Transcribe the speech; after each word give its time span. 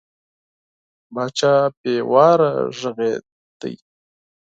پاچا 1.13 1.53
بې 1.79 1.93
واره 2.11 2.51
غږېده. 2.77 3.71